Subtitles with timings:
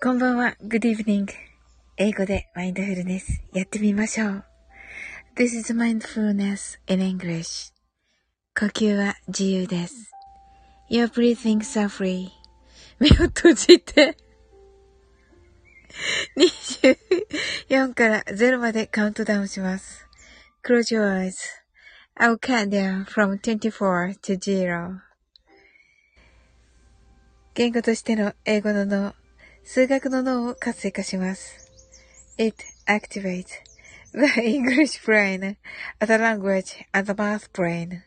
[0.00, 0.54] こんばんは。
[0.62, 1.26] Good evening.
[1.96, 4.44] 英語でマインドフルネスやってみましょう。
[5.34, 7.72] This is mindfulness in English.
[8.56, 10.12] 呼吸は自由です。
[10.88, 12.28] Your breathing are free.
[13.00, 14.16] 目を閉じて。
[16.36, 20.06] 24から0までカウントダウンします。
[20.64, 21.34] Close your eyes.
[22.16, 25.00] I'll count down from 24 to 0.
[27.54, 29.14] 言語としての英語の脳、
[29.70, 31.70] 数学の脳を活性化します。
[32.38, 33.48] It activates
[34.14, 35.56] the English brain,
[36.00, 38.00] the language, and the math brain.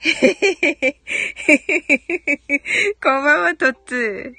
[3.02, 4.32] こんばんは、トッツー。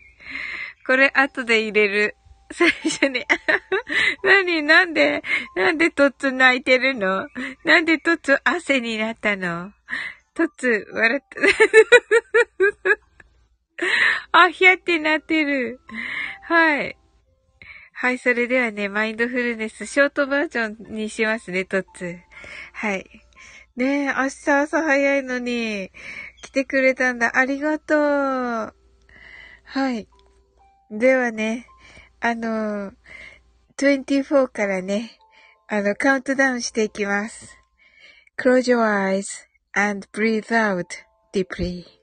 [0.87, 2.15] これ後で入れる。
[2.51, 3.23] 最初に。
[4.25, 4.63] 何？
[4.63, 5.21] なんで、
[5.55, 7.27] なんでトッツ泣いてるの？
[7.63, 9.71] なんでトッツ汗になったの？
[10.33, 11.35] トッツ笑った。
[14.31, 15.79] あ、ひゃってなってる。
[16.43, 16.97] はい。
[17.93, 22.17] はい、それではね、マインドフルネス、ショートバージョンにしますね、トッツ。
[22.73, 23.05] はい。
[23.75, 25.91] ねえ、明日朝早いのに、
[26.41, 27.37] 来てくれたんだ。
[27.37, 27.99] ありがとう。
[29.63, 30.07] はい。
[30.91, 31.65] ではね、
[32.19, 32.91] あの、
[33.77, 35.17] 24からね、
[35.67, 37.57] あの、カウントダウンしていきます。
[38.37, 40.85] Close your eyes and breathe out
[41.33, 42.02] deeply.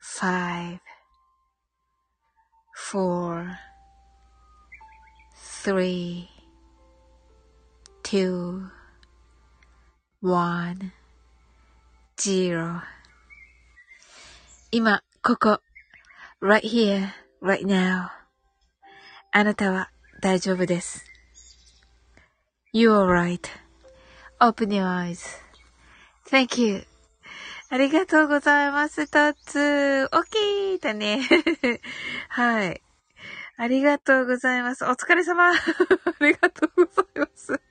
[0.00, 0.78] five,
[2.74, 3.58] four,
[5.36, 6.28] three,
[8.02, 8.70] two,
[10.20, 10.92] one,
[12.20, 12.82] zero
[14.70, 15.60] 今、ここ、
[16.40, 17.08] right here,
[17.40, 18.10] right now
[19.32, 19.90] あなたは
[20.22, 21.04] 大丈夫です。
[22.72, 26.89] You're right.Open your eyes.Thank you.
[27.73, 30.09] ありがとうございます、タッツー。
[30.11, 31.21] 大きいだね。
[32.27, 32.81] はい。
[33.55, 34.83] ありがとうございます。
[34.83, 35.47] お疲れ様。
[35.55, 35.55] あ
[36.19, 37.61] りがとうございます。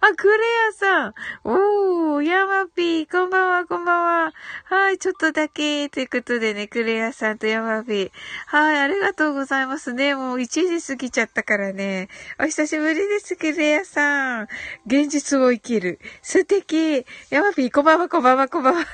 [0.00, 1.14] あ、クレアさん。
[1.42, 4.32] おー、ヤマピー、こんばんは、こんばんは。
[4.64, 8.10] はい、ちょっとだけ、ということでね、クレアさんとヤマピー。
[8.46, 10.14] はい、ありがとうございますね。
[10.14, 12.08] もう1時過ぎちゃったからね。
[12.38, 14.48] お久しぶりです、クレアさん。
[14.86, 15.98] 現実を生きる。
[16.22, 17.04] 素敵。
[17.30, 18.86] ヤマピー、こんばんは、こんばんは、こんばんは。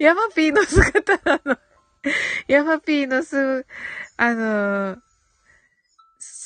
[0.00, 1.56] ヤマピーの姿なの。
[2.48, 3.64] ヤマピーのす、
[4.16, 5.11] あのー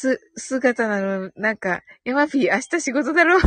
[0.07, 3.39] す、姿なの、なんか、ヤマピー明日仕事だろ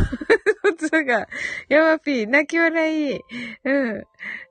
[0.76, 1.26] つが、
[1.68, 3.20] ヤマピー泣き笑い。
[3.64, 4.04] うん。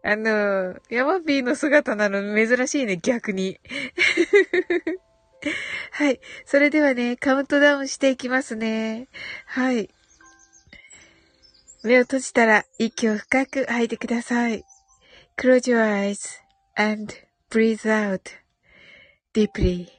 [0.04, 3.60] あの、ヤマピーの姿なの珍しいね、逆に。
[5.92, 6.20] はい。
[6.46, 9.08] それではね、カウントダウンしていきますね。
[9.46, 9.90] はい。
[11.84, 14.66] 目を閉じたら息を深く吐いてください。
[15.38, 16.42] Close your eyes
[16.76, 17.14] and
[17.50, 18.22] breathe out
[19.34, 19.99] deeply.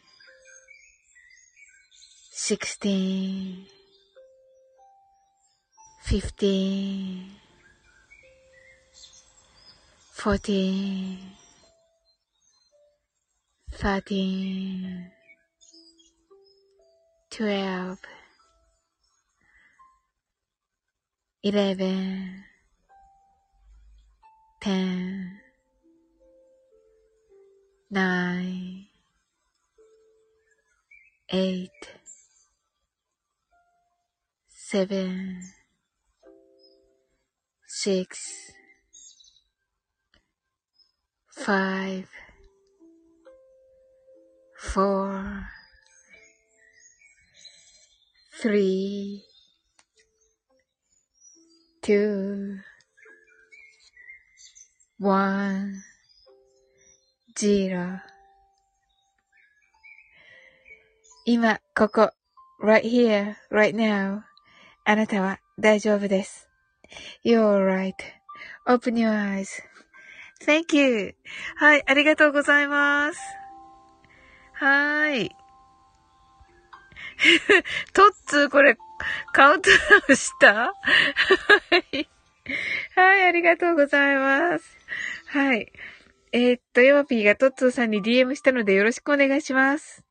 [2.43, 3.67] sixteen,
[6.01, 7.29] fifteen,
[10.11, 11.19] fourteen,
[13.71, 15.11] thirteen,
[17.29, 17.99] twelve,
[21.43, 22.43] eleven,
[24.61, 25.39] ten,
[27.91, 28.87] nine,
[31.29, 31.69] eight,
[34.70, 35.42] seven,
[37.66, 38.18] six,
[41.36, 42.08] five,
[44.58, 45.46] four,
[48.40, 49.22] three,
[51.82, 52.58] two,
[54.98, 55.82] one,
[57.38, 58.00] zero.
[61.28, 62.12] 今、ここ、
[62.60, 64.22] right here, right now.
[64.83, 66.49] あなたは大丈夫です。
[67.23, 67.65] You're
[68.65, 71.15] right.Open your eyes.Thank you.
[71.55, 73.19] はい、ありがとうございます。
[74.53, 75.31] はーい。
[77.93, 78.77] トッツー、これ、
[79.33, 79.75] カウントダ
[80.09, 80.53] ウンした？
[80.53, 80.73] は
[81.93, 82.09] い。
[82.95, 84.77] はい、ありがとうございます。
[85.27, 85.71] はい。
[86.31, 90.03] えー、っと、ヨマピーがトッツーさんに DM したのでよろしくお願いします。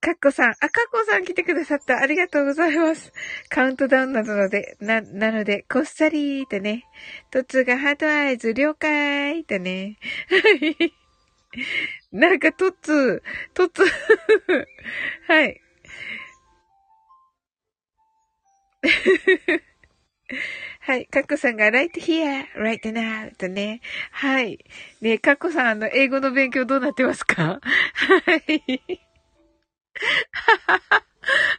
[0.00, 1.98] カッコさん、あ、カッコさん来てくださった。
[1.98, 3.12] ありがとうございます。
[3.48, 6.84] カウントダウンなので、な、なので、こっそりーとね。
[7.32, 9.98] トッツーがハートアイズ了解ーとね。
[10.30, 10.36] は
[10.84, 10.94] い
[12.12, 13.82] なんかトッツー、トッツ
[15.26, 15.60] はい。
[20.80, 21.06] はい。
[21.06, 23.80] カッコさんが right here, right now とね。
[24.12, 24.64] はい。
[25.00, 27.60] ねカッコさん、あの、英語の勉強どうなってますか？
[27.62, 29.07] はい。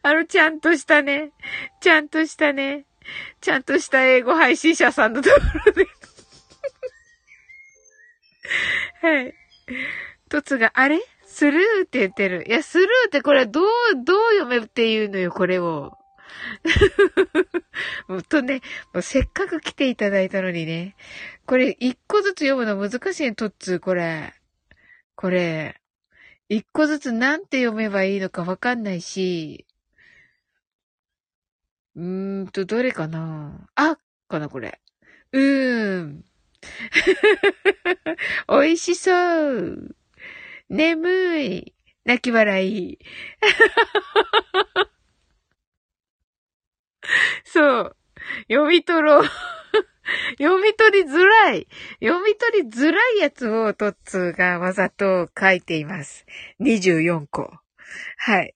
[0.02, 1.32] あの、ちゃんとしたね。
[1.82, 2.86] ちゃんとしたね。
[3.42, 5.88] ちゃんとした英語配信者さんのところで
[9.02, 9.34] はい。
[10.30, 11.00] トツが、あれ？
[11.26, 12.44] スルーって言ってる。
[12.48, 13.66] いや、スルーってこれどう、
[14.04, 15.96] どう読めっていうのよ、これを。
[18.08, 18.62] もとね、
[18.94, 20.96] もうせっかく来ていただいたのにね。
[21.46, 24.34] これ、一個ずつ読むの難しいね、トッツー、これ。
[25.16, 25.79] これ。
[26.50, 29.68] 一個ずつなんて読めばいいのかわかんないし。
[31.96, 33.98] うーんと、どれかなあ
[34.28, 34.80] かな、これ。
[35.32, 36.26] うーん。
[38.50, 39.96] 美味しそう。
[40.70, 41.74] 眠い。
[42.06, 43.00] 泣き笑い。
[47.46, 47.96] そう。
[48.50, 49.26] 読み取ろう。
[50.38, 51.68] 読み取りづらい。
[52.02, 56.26] 読み取りづらいやつをトッツーがわざと書いています。
[56.60, 57.58] 24個。
[58.18, 58.56] はい。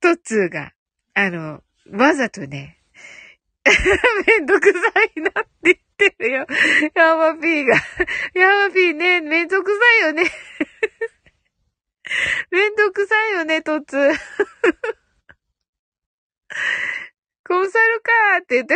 [0.00, 0.72] トッツーが、
[1.14, 2.78] あの、わざとね、
[4.26, 4.78] めんどくさ
[5.16, 6.46] いなって言ってるよ。
[6.94, 7.74] ヤマピーが。
[8.34, 10.24] ヤマピーね、めんどくさいよね。
[12.50, 14.14] めんどくさいよね、トッツー。
[17.46, 18.74] コンサルかーって言って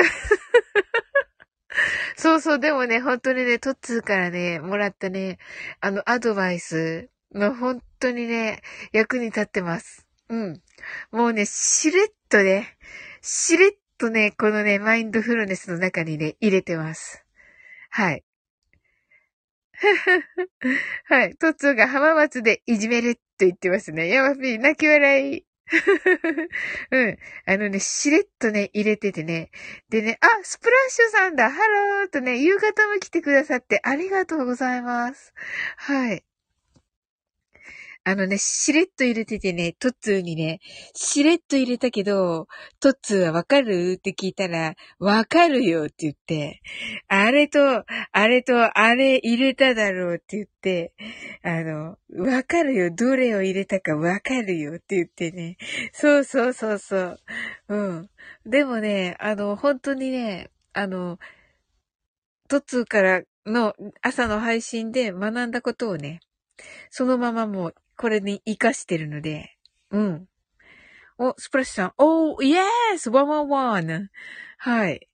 [2.16, 5.38] そうそう、でもね、本当にね、トッツーからね、もらったね、
[5.80, 10.06] あの、アドバイスの本当にね、役に立ってます。
[10.28, 10.62] うん。
[11.10, 12.76] もうね、しれっとね、
[13.22, 17.24] しれっとね、このね、マインドフルネスの中にね、入れてます。
[17.90, 18.24] はい。
[21.06, 21.36] はい。
[21.36, 24.08] トッツーが浜松でいじめると言ってますね。
[24.08, 25.47] ヤマピー、泣き笑い。
[26.90, 27.18] うん。
[27.46, 29.50] あのね、しれっとね、入れててね。
[29.90, 35.32] でね、あ、スプラッシュさんだハローとね、夕方も来てくださってありがとうございます。
[35.76, 36.27] はい。
[38.08, 40.60] あのね、しれっと入れててね、トッツーにね、
[40.94, 42.46] しれっと入れたけど、
[42.80, 43.96] トッツーはわかる？
[43.98, 46.62] って聞いたら、わかるよって言って、
[47.08, 50.94] あれと、あれと、あれ入れただろうって言って、
[51.42, 55.58] あの、わかるよ、どれを入れたかわかるよって言ってね。
[55.92, 57.20] そうそうそうそう。
[57.68, 58.10] うん。
[58.46, 61.18] でもね、あの、本当にね、あの、
[62.48, 66.20] トッツーからの朝の配信で学んだことをね、
[66.88, 69.56] そのままもうこれに活かしてるので、
[69.90, 70.28] うん。
[71.18, 74.06] お、スプラッシュさん、おー、イエース !111!
[74.58, 75.08] はい。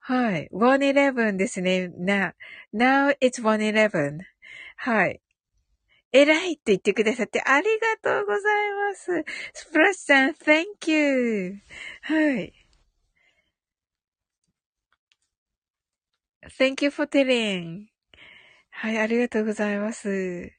[0.00, 0.48] はい。
[0.52, 1.88] 111ですね。
[1.96, 2.34] な、
[2.74, 4.18] now it's 111.
[4.76, 5.20] はい。
[6.10, 7.66] 偉いって言ってくださってあり
[8.02, 9.24] がとうございます。
[9.52, 11.54] スプラッシュさん、thank you!
[12.02, 12.52] はい。
[16.58, 17.86] thank you for telling.
[18.70, 20.57] はい、ありがとうございます。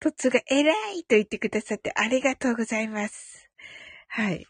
[0.00, 3.50] トツが偉いと言ってくださってありがとうございます。
[4.08, 4.46] はい。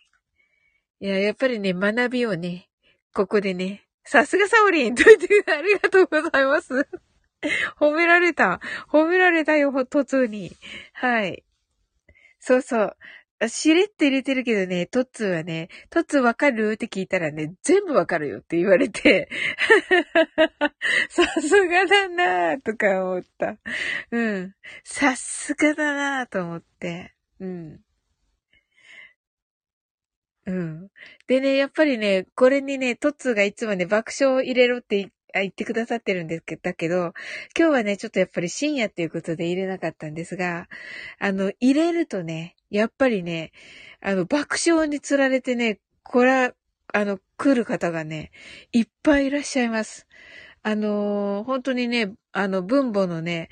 [1.00, 2.68] いや、やっぱりね、学びをね、
[3.12, 6.86] ここでね、さすがサオリンと言ってありがとうございます。
[7.80, 8.60] 褒められた。
[8.88, 10.52] 褒められたよ、トツに。
[10.92, 11.42] はい。
[12.38, 12.96] そうそう。
[13.48, 16.72] しれって入れてるけどね、トッツーはね、トッツーわかる？
[16.72, 19.28] って聞いたらね、全部わかるよって言われて、
[21.08, 23.56] さすがだなぁとか思った。
[24.10, 24.54] うん。
[24.84, 27.14] さすがだなぁと思って。
[27.40, 27.80] うん。
[30.46, 30.88] うん。
[31.26, 37.12] でね、やっぱりね、これにね、トッツーがいつもね、爆笑を入れろってあ言ってくださってるんですけど、だけど、
[37.58, 40.68] 今日はね、ちょっとやっぱり深夜っていうことで入れなかったんですが、
[41.18, 43.52] あの、入れるとね、やっぱりね、
[44.00, 46.54] あの、爆笑につられてね、これ
[46.92, 48.32] あの、来る方がね、
[48.72, 50.06] いっぱいいらっしゃいます。
[50.62, 53.48] あの本当にね、あの、分母のね、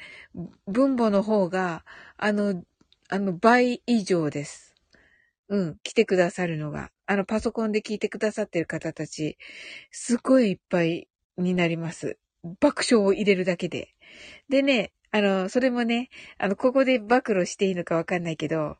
[0.67, 1.85] 分母の方が、
[2.17, 2.63] あの、
[3.09, 4.75] あの、倍以上です。
[5.49, 6.91] うん、来てくださるのが。
[7.07, 9.39] あの、パソコンで聞いてくださってる方たち、
[9.91, 11.08] すごいいっぱい
[11.39, 12.19] になります。
[12.61, 13.95] 爆笑を入れるだけで。
[14.49, 18.77] でね、あの、それもね、あの、ここで暴露していいのかわかんないけど、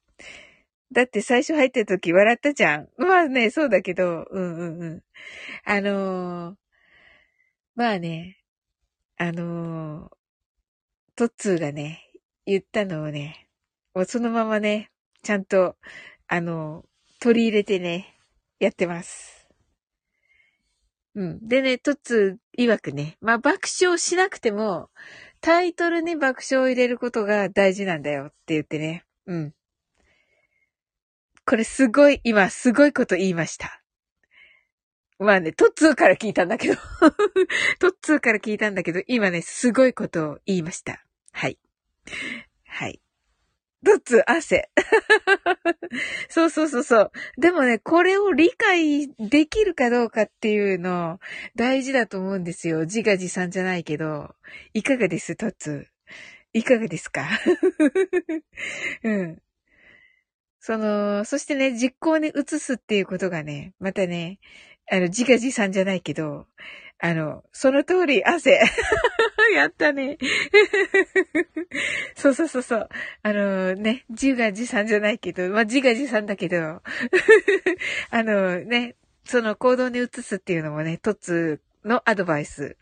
[0.93, 2.89] だって最初入った時笑ったじゃん。
[2.97, 5.03] まあね、そうだけど、うんうんうん。
[5.65, 6.57] あのー、
[7.75, 8.39] まあね、
[9.19, 10.11] あのー、
[11.17, 12.11] トッツーがね、
[12.47, 13.49] 言ったのをね、
[13.95, 14.91] もうそのままね、
[15.23, 15.77] ちゃんと、
[16.27, 18.17] あのー、取り入れてね、
[18.59, 19.38] やってます。
[21.15, 21.49] うん。
[21.49, 24.91] でね、トッツ曰くね、まあ爆笑しなくても、
[25.41, 29.05] タイトルに爆笑を入れることが大事なんだよって言ってね。
[29.27, 29.55] うん。
[31.47, 33.83] これすごい、今すごいこと言いました。
[35.19, 36.77] まあね、トッツーから聞いたんだけど
[37.81, 41.05] トッツーから聞いたんだけど、今ね、すごいことを言いました。
[41.33, 41.59] はい。
[42.67, 43.01] はい。
[43.85, 44.71] トッツー、汗。
[46.29, 47.13] そうそうそうそう。
[47.39, 51.21] でもね、これを理解できるかどうかっていうの、
[51.57, 52.81] 大事だと思うんですよ。
[52.81, 54.35] 自画自賛じゃないけど。
[54.75, 56.61] いかがですトッツー？
[56.61, 57.29] いかがですか？
[59.05, 59.39] うん。
[60.61, 64.39] その、そしてね、実行に移すっていうことがね、またね、
[64.91, 66.47] あの、自画自賛じゃないけど、
[67.01, 68.61] あの、その通り、汗。
[69.55, 70.19] やったね。
[72.17, 72.89] そうそうそうそう。
[73.23, 76.59] あのね、自画自賛じゃないけど、まあ、自画自賛だけど、
[78.11, 82.77] あのね、その行動に移すっていうのもね、トツのアドバイス。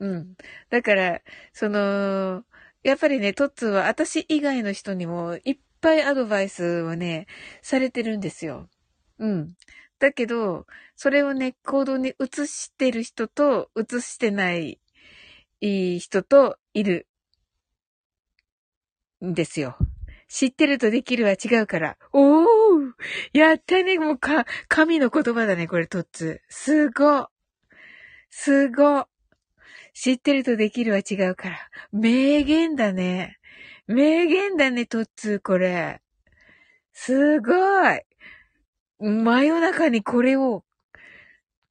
[0.00, 0.36] うん。
[0.68, 1.20] だから、
[1.52, 2.44] その、
[2.82, 7.26] やっぱりね、トッツは私以外の人にもいっぱいアドバイスをね、
[7.62, 8.68] されてるんですよ。
[9.18, 9.54] うん。
[10.00, 10.66] だけど、
[10.96, 14.80] それをね、行動に移してる人と、移してない
[15.60, 17.06] 人といる
[19.24, 19.76] んですよ。
[20.26, 21.98] 知ってるとできるは違うから。
[22.12, 22.92] おー
[23.32, 26.40] やったねもうか、神の言葉だね、これ、トッツ。
[26.48, 27.28] すご
[28.30, 29.06] すご
[29.92, 31.58] 知ってるとできるは違うから。
[31.92, 33.38] 名言だね。
[33.86, 36.00] 名言だね、トッツ、これ。
[36.92, 37.52] すご
[37.90, 38.09] い。
[39.00, 40.64] 真夜中にこれを、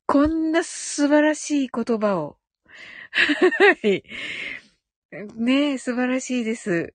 [0.06, 2.38] こんな素晴らしい言葉を。
[3.12, 4.04] はい。
[5.36, 6.94] ねえ、素晴らしいです。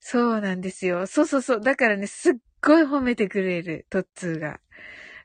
[0.00, 1.06] そうなんですよ。
[1.06, 1.60] そうそうそう。
[1.60, 4.60] だからね、すっごい褒めてくれる、トッツーが。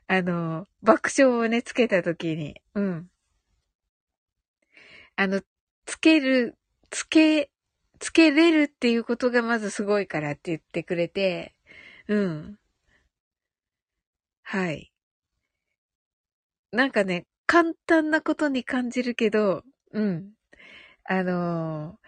[0.08, 2.60] あの、爆笑をね、つけた時に。
[2.74, 3.10] うん。
[5.16, 5.42] あの、
[5.86, 6.56] つける、
[6.90, 7.50] つけ
[7.98, 11.54] つけれるっていうことがまずすごいからって言ってくれて、
[12.08, 12.58] うん。
[14.50, 14.90] はい。
[16.72, 19.62] なんかね、簡単なことに感じるけど、
[19.92, 20.30] うん。
[21.04, 21.98] あの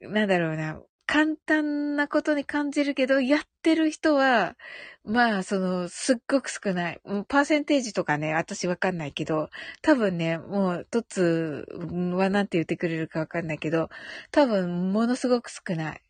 [0.00, 0.80] ー、なんだろうな。
[1.06, 4.56] 簡単なことに感じるけど、やってる人は、
[5.02, 7.00] まあ、その、すっごく少ない。
[7.26, 9.50] パーセンテージとかね、私わかんないけど、
[9.82, 11.66] 多分ね、もう、トツ
[12.14, 13.88] はなんて言ってくれるかわかんないけど、
[14.30, 16.00] 多分、ものすごく少ない。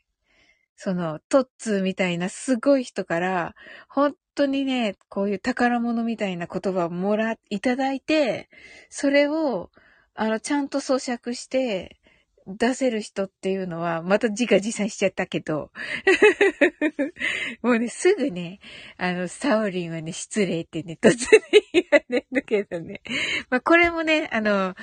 [0.76, 3.54] その、トッツーみたいなすごい人から、
[3.88, 8.48] 本当にね、こういう宝物みたいな言葉をもら、いただいて、
[8.90, 9.70] それを、
[10.14, 11.98] あの、ちゃんと咀嚼して、
[12.46, 15.72] 出せる人っていうのは、また自画自賛しちゃったけど、
[17.60, 18.60] もうね、すぐね、
[18.98, 21.40] あの、サオリンはね、失礼ってね、突然
[21.72, 23.02] 言われるけどね。
[23.50, 24.76] まあ、これもね、あの、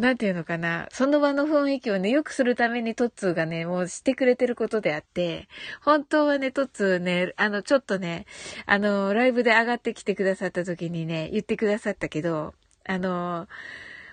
[0.00, 5.46] なんていうのかな、その場の雰囲気をね、良くするためにトッツーがね、もうしてくれてることであって、
[5.84, 8.24] 本当はね、トッツーね、あの、ちょっとね、
[8.64, 12.54] あの、ライブで上がってきてくださった時にね、言ってくださったけど、
[12.86, 13.46] あの、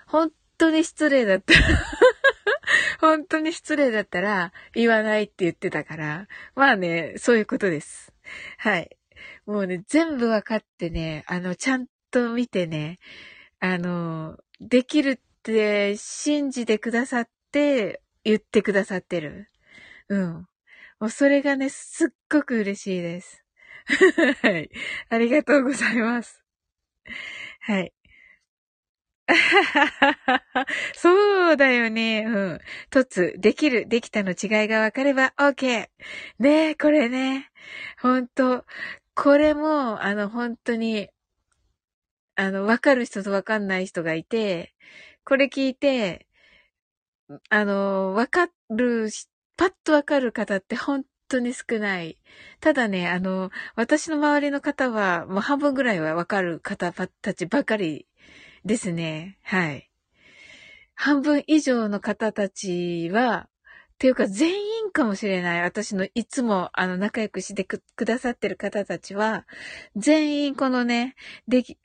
[0.06, 1.54] 本当に失礼だった。
[3.00, 8.12] 本当に失礼だったら言わないって言ってたから、まあね、そういうことです。
[8.58, 8.94] はい。
[9.46, 12.98] もうね、全部わかってね、あの、ちゃんと見てね、
[13.58, 19.48] あの、できるって信じてくださって言ってくださってる。
[20.08, 20.46] うん。
[21.00, 23.44] もうそれがね、すっごく嬉しいです。
[24.42, 24.70] はい。
[25.08, 26.42] ありがとうございます。
[27.60, 27.92] はい。
[30.94, 32.24] そうだよね。
[32.26, 32.60] うん。
[32.90, 35.88] とつ、できる、できたの違いが分かれば OK。
[36.38, 37.50] ねえ、これね。
[38.00, 38.64] ほんと。
[39.14, 41.08] これも、あの、本当に、
[42.36, 44.74] あの、分かる人と分かんない人がいて、
[45.28, 46.26] これ聞いて、
[47.50, 49.10] あの、わかる、
[49.58, 52.16] パッとわかる方って本当に少ない。
[52.60, 58.06] ただね、あの、私の周りの方は、もう半分ぐらいはわかる方たちばかり
[58.64, 59.36] ですね。
[59.42, 59.90] はい。
[60.94, 63.50] 半分以上の方たちは、
[63.98, 65.62] っていうか全員かもしれない。
[65.62, 69.44] 私のいつもあの仲良くしてくださってる方たちは、
[69.96, 71.16] 全員このね、
[71.48, 71.76] でき、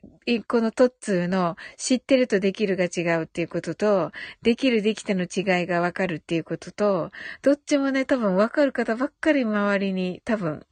[0.46, 7.10] このトッツーの知ってるとできるが違うっていうことと、できるできたの違いがわかるっていうことと、
[7.42, 10.64] どっちもね、多分わかる方ばっかり周りに多分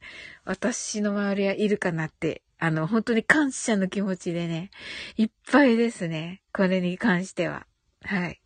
[0.45, 4.71] 私の周りはいるかなって、あの、本当に感謝の気持ちでね、
[5.17, 6.41] いっぱいですね。
[6.53, 7.67] これに関しては。
[8.05, 8.42] はい。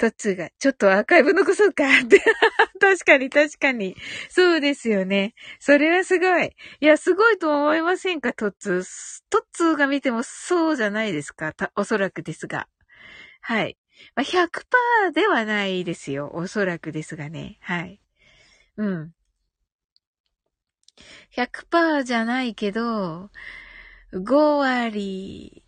[0.00, 2.22] トッツーが、ちょっとアーカイブ残そうかって。
[2.80, 3.94] 確かに確かに。
[4.30, 5.34] そうですよね。
[5.58, 6.56] それはすごい。
[6.80, 9.22] いや、すごいと思いませんか、トッツー。
[9.28, 11.52] トッツーが見てもそうじゃないですか？
[11.76, 12.66] おそらくですが。
[13.42, 13.76] はい。
[14.14, 16.30] まあ、100%ではないですよ。
[16.32, 17.58] おそらくですがね。
[17.60, 18.00] はい。
[18.78, 19.12] うん。
[21.30, 23.30] 100%じゃないけど、
[24.12, 25.62] 5割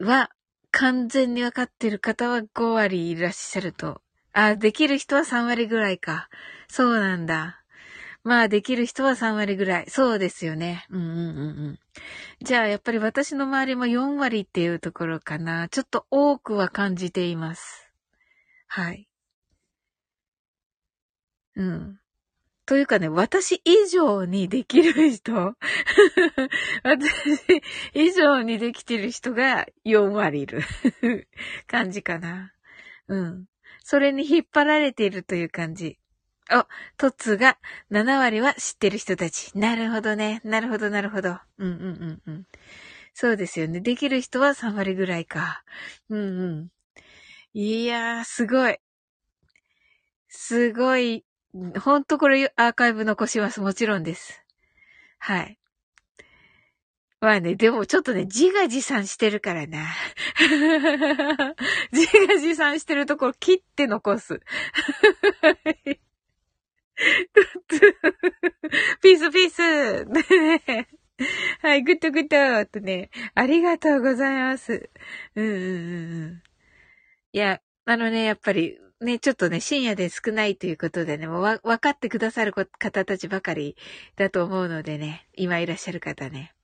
[0.00, 0.30] は
[0.78, 4.02] 完全にわかってる方は5割いらっしゃると。
[4.34, 6.28] あ、できる人は3割ぐらいか。
[6.68, 7.62] そうなんだ。
[8.24, 9.86] まあ、できる人は3割ぐらい。
[9.88, 10.84] そうですよね。
[10.90, 11.78] うんうんうんうん。
[12.42, 15.70] じゃあ、やっぱり私の周りも4割っていうところかな。
[15.70, 17.90] ちょっと多くは感じています。
[18.66, 19.08] はい。
[21.54, 21.98] うん。
[22.66, 25.32] というかね、私以上にできる人
[26.82, 27.10] 私
[27.94, 30.62] 以上にできてる人が4割いる
[31.68, 32.52] 感じかな。
[33.06, 33.46] うん。
[33.84, 35.96] それに引っ張られているという感じ。
[36.50, 37.56] お、トツが
[37.90, 39.56] 7割は知ってる人たち。
[39.56, 40.40] なるほどね。
[40.42, 41.38] なるほど、なるほど。
[41.58, 42.46] うんうんうんうん。
[43.14, 43.80] そうですよね。
[43.80, 45.62] できる人は3割ぐらいか。
[46.08, 46.68] うんうん。
[47.54, 48.78] いやー、すごい。
[50.28, 51.25] すごい
[51.80, 53.60] ほんとこれアーカイブ残します。
[53.60, 54.42] もちろんです。
[55.18, 55.58] はい。
[57.20, 59.86] まあね、でもちょっとね、自画自賛してるからな。
[61.92, 64.40] 自画自賛してるところ切って残す。
[69.02, 70.06] ピースピース
[71.62, 72.28] はい、グッドグッ
[72.62, 74.90] ドとね、ありがとうございます。
[75.34, 76.42] うんうんうん。
[77.32, 83.76] いや、あのね、やっぱり、ね、ちょっとね、深夜で少ないということでね、もうわ、分かってくださる方たちばかり
[84.16, 86.54] だと思うのでね、今いらっしゃる方ね。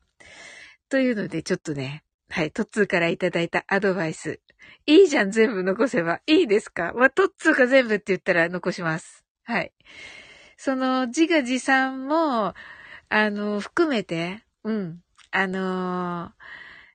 [0.89, 4.41] というので、ちょっとね、はい、トッツーからいただいたアドバイス。
[4.87, 6.23] いいじゃん、全部残せば。
[6.27, 6.95] いいですか？
[6.95, 9.25] まあ、トッツーが全部って言ったら残します。
[9.45, 9.73] はい。
[10.57, 12.55] その、自画自賛も、
[13.11, 16.31] あの、含めて、うん、あのー、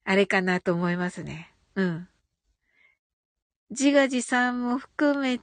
[0.05, 1.51] あれかなと思いますね。
[1.75, 2.07] うん。
[3.69, 5.39] 自画自賛も含め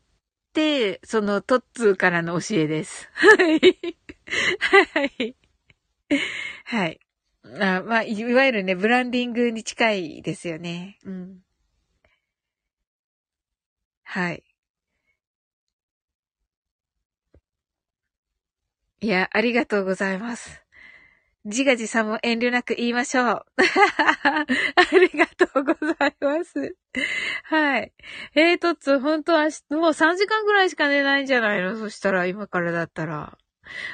[0.52, 3.08] て、そのトッツーからの教えです。
[3.12, 3.60] はい。
[4.60, 5.36] はい。
[6.64, 7.00] はい。
[7.60, 10.98] あまあ、いわゆるね、ブランディングに近いですよね。
[11.04, 11.44] うん。
[14.04, 14.44] はい。
[19.00, 20.63] いや、ありがとうございます。
[21.44, 23.44] 自画自賛も遠慮なく言いましょう。
[24.24, 24.46] あ
[24.92, 26.74] りがとうございます。
[27.44, 27.92] はい。
[28.34, 29.50] えー、とつ、本当は、もう
[29.92, 31.76] 3時間ぐらいしか寝ないんじゃないの？
[31.76, 33.36] そしたら、今からだったら。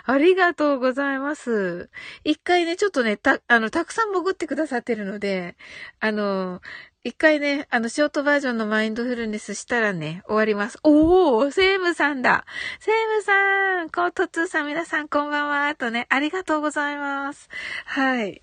[0.04, 1.90] ありがとうございます。
[2.24, 5.56] 一回ね、ちょっとね、た、あの、たくさん潜ってくださってるので、
[6.00, 6.60] あの、
[7.02, 10.78] 一回ね、あの、ショートバージョンのマインドフルネスしたらね、終わります。
[10.82, 12.44] おー、セームさんだ。
[12.78, 17.48] セームさん、こう、トツーさん、皆さんこんばんは、とね、ありがとうございます。
[17.86, 18.42] はい。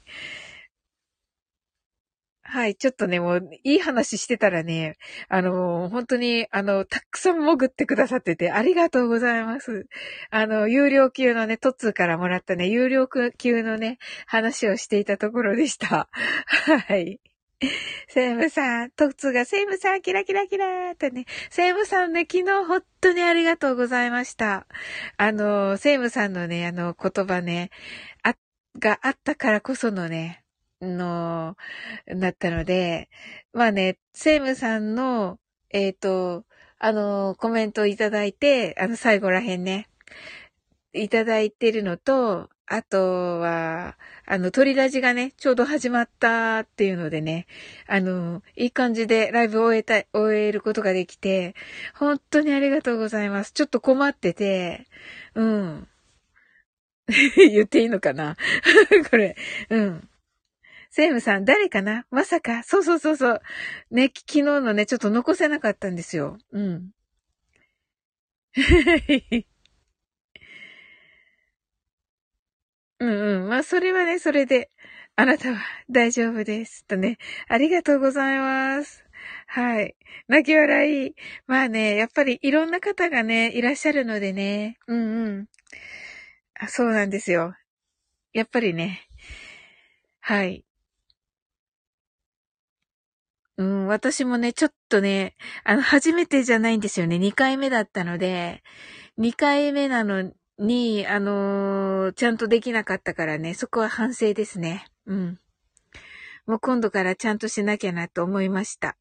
[2.41, 4.97] はい、ちょっとね、もう、いい話してたらね、
[5.29, 9.85] あの、本当に、あの、たくさん潜ってくださってて、ありがとうございます。
[10.31, 16.09] あの、有料級のね、トッツーからもらったね、有料級のね、話をしていたところでした。
[16.87, 17.19] はい。
[18.07, 24.67] セイムさん、トツがセイムさん、キラキラキラーとね、セイムさんね、昨日本当にありがとうございました。
[25.17, 27.71] あの、セイムさんのね、あの、言葉ね、
[28.23, 28.35] あ、
[28.77, 30.43] があったからこそのね、
[30.81, 31.57] の、
[32.05, 33.09] なったので、
[33.53, 35.39] まあね、セイムさんの、
[35.71, 36.45] えっ、ー、と、
[36.77, 39.89] あの、コメントをいただいて、あの、最後らへんね、
[40.93, 47.47] いただいてるのと、あとは、あの、鳥ラジがね、ちょうど始まったっていうのでね、
[47.87, 51.55] あの、いい感じでライブを終えた、終えることができて、
[51.95, 53.53] 本当にありがとうございます。
[53.53, 54.85] ちょっと困ってて、
[55.33, 55.87] うん。
[57.37, 58.35] 言っていいのかな？
[59.09, 59.37] これ、
[59.69, 60.09] うん。
[60.89, 62.05] セイムさん、誰かな？
[62.11, 63.41] まさかそうそうそうそう。
[63.91, 66.37] ね、昨日のね、ちょっと残せなかったんですよ。
[66.51, 66.91] うん。
[72.99, 73.49] うんうん。
[73.49, 74.71] まあ、それはね、それで、
[75.15, 75.57] あなたは
[75.89, 76.85] 大丈夫です。
[76.85, 77.17] とね。
[77.47, 79.03] ありがとうございます。
[79.47, 79.95] はい。
[80.27, 81.15] 泣き笑い。
[81.47, 84.77] まあね、やっぱりいろんな方がね、いらっしゃるのでね。
[84.87, 85.45] うんうん。
[86.59, 87.55] あそうなんですよ。
[88.33, 89.07] やっぱりね。
[90.21, 90.63] はい。
[93.57, 97.17] うん、私もね、ちょっとね、あの、初めてじゃないんですよね。
[97.17, 98.61] 2回目だったので、
[99.17, 104.85] 2回目なのに、あのー、ちゃんとできなかったからね、そこは反省ですね。
[105.05, 105.39] うん。
[106.45, 108.97] もう今度からちゃんとしなきゃなと思いました。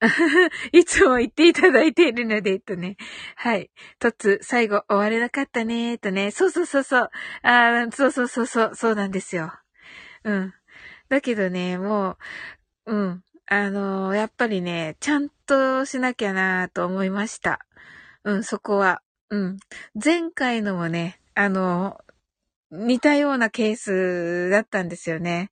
[0.72, 2.96] いつも言っていただいているので、とね。
[3.36, 3.70] はい。
[3.98, 6.30] とつ、最後終われなかったね、とね。
[6.30, 7.10] そうそうそうそう。
[7.42, 9.52] あそうそうそうそう、そうなんですよ。
[10.24, 10.54] うん。
[11.08, 12.18] だけどね、も
[12.86, 13.24] う、うん。
[13.46, 17.60] あのー、やっぱりね、ちゃんとしなきゃなと思いました。
[18.24, 19.03] うん、そこは。
[19.34, 19.56] うん。
[20.02, 21.98] 前回のもね、あの、
[22.70, 25.50] 似たようなケースだったんですよね。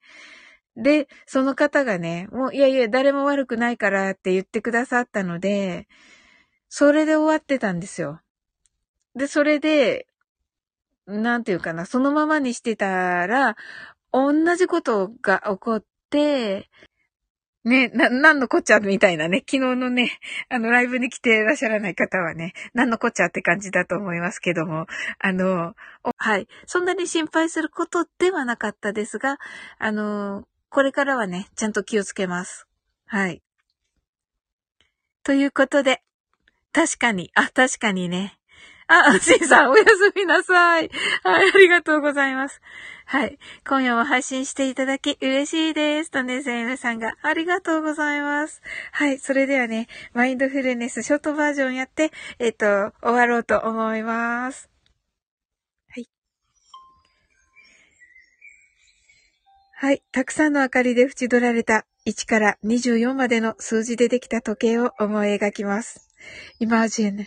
[0.76, 5.88] で、その方がね、もう、いやいや、誰も悪くないからって言ってくださったので、
[6.68, 8.20] それで終わってたんですよ。
[9.16, 10.06] で、それで、
[11.06, 13.56] なんていうかな、そのままにしてたら、
[14.12, 16.70] 同じことが起こって、
[17.64, 24.86] ね、な、なんのこっちゃみたいなね、昨日のね、あの、ライブに来ていらっしゃらない方はね、なんのこっちゃって感じだと思いますけども、
[25.20, 25.74] あの、
[26.16, 26.48] はい。
[26.66, 29.38] そんなに心配することではなかったですが、
[29.78, 32.66] あの、これからはね、ちゃんと気をつけます。
[33.06, 33.42] はい。
[35.22, 36.02] ということで、
[36.72, 38.38] 確かに、あ、確かにね。
[38.88, 40.90] あ、シンさん、おやすみなさい。
[41.22, 42.60] はい、ありがとうございます。
[43.06, 43.38] はい。
[43.68, 46.10] 今夜も配信していただき嬉しいです。
[46.10, 48.62] とね、セイムさんがありがとうございます。
[48.92, 49.18] はい。
[49.18, 54.68] それではね、マインドフルネスショートバージョンやって、えっ、ー、と、終わろうと思います。
[55.88, 56.08] はい。
[59.74, 60.02] はい。
[60.12, 66.08] たくさんの明かりで縁取られた1から24までの数字でできた時計を思い描きます。
[66.60, 67.26] Imagine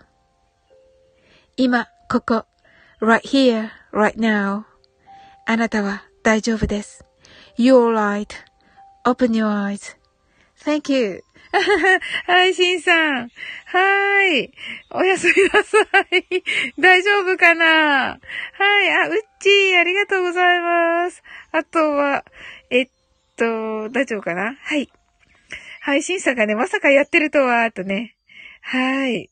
[1.57, 2.45] 今、ここ、
[3.01, 4.63] right here, right now.
[5.45, 7.05] あなたは大丈夫です。
[7.57, 8.27] You're right.
[9.05, 9.97] Open your eyes.
[10.63, 11.23] Thank you.
[12.27, 13.29] はい、しんさん。
[13.65, 14.51] はい。
[14.91, 15.77] おやすみなさ
[16.15, 16.43] い。
[16.79, 17.65] 大丈夫かな？
[17.65, 18.91] はい。
[18.91, 21.21] あ、うっちー、ありがとうございます。
[21.51, 22.23] あとは、
[22.69, 22.89] えっ
[23.35, 24.55] と、大丈夫かな？
[24.61, 24.89] はい。
[25.81, 28.15] はい、しんさんがね、まさかやってるとは、とね。
[28.61, 29.29] はい。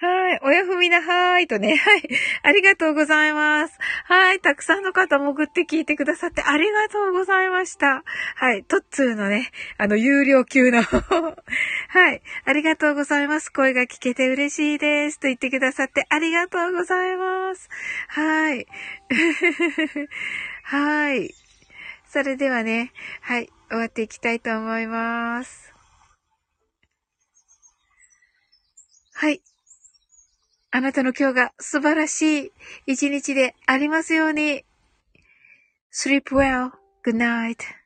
[0.00, 0.40] はい。
[0.42, 1.76] おやふみなはーいとね。
[1.84, 2.08] はい。
[2.42, 3.76] ありがとうございます。
[4.04, 4.40] はい。
[4.40, 8.02] たくさんの方潜って聞いてくださってありがとうございました。
[8.36, 8.64] はい。
[8.64, 10.80] トッツーのね、あの、有料級の
[11.88, 12.22] はい。
[12.46, 13.52] ありがとうございます。
[13.52, 15.20] 声が聞けて嬉しいです。
[15.20, 17.68] と言ってくださってありがとうございます。
[18.08, 18.66] はい。
[20.64, 21.34] はい。
[22.08, 23.50] それではね、はい。
[23.68, 25.74] 終わっていきたいと思います。
[29.12, 29.42] はい。
[30.72, 32.52] あなたの今日が素晴らしい
[32.86, 34.64] 一日でありますように。
[35.92, 36.70] sleep well.
[37.04, 37.79] Good night.